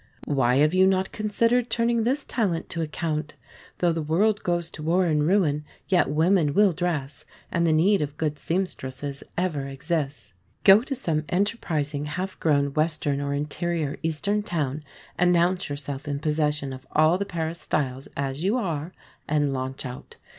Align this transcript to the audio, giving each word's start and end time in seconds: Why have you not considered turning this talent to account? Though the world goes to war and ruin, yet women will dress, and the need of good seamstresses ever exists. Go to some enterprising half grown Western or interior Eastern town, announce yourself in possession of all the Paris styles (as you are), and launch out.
Why 0.25 0.55
have 0.55 0.73
you 0.73 0.87
not 0.87 1.11
considered 1.11 1.69
turning 1.69 2.03
this 2.03 2.25
talent 2.25 2.69
to 2.69 2.81
account? 2.81 3.35
Though 3.77 3.91
the 3.93 4.01
world 4.01 4.41
goes 4.41 4.71
to 4.71 4.81
war 4.81 5.05
and 5.05 5.27
ruin, 5.27 5.63
yet 5.89 6.09
women 6.09 6.55
will 6.55 6.71
dress, 6.73 7.23
and 7.51 7.67
the 7.67 7.71
need 7.71 8.01
of 8.01 8.17
good 8.17 8.39
seamstresses 8.39 9.23
ever 9.37 9.67
exists. 9.67 10.33
Go 10.63 10.81
to 10.81 10.95
some 10.95 11.23
enterprising 11.29 12.05
half 12.05 12.39
grown 12.39 12.73
Western 12.73 13.21
or 13.21 13.35
interior 13.35 13.99
Eastern 14.01 14.41
town, 14.41 14.83
announce 15.19 15.69
yourself 15.69 16.07
in 16.07 16.17
possession 16.17 16.73
of 16.73 16.87
all 16.93 17.19
the 17.19 17.23
Paris 17.25 17.61
styles 17.61 18.07
(as 18.17 18.43
you 18.43 18.57
are), 18.57 18.93
and 19.27 19.53
launch 19.53 19.85
out. 19.85 20.17